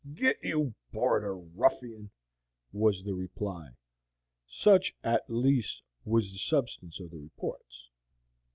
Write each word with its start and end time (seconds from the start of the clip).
"Get! 0.15 0.37
you 0.43 0.73
border 0.91 1.35
ruffian," 1.37 2.09
was 2.73 3.03
the 3.03 3.13
reply. 3.13 3.75
Such 4.47 4.95
at 5.03 5.29
least 5.29 5.83
was 6.05 6.31
the 6.31 6.39
substance 6.39 6.99
of 6.99 7.11
the 7.11 7.19
reports. 7.19 7.91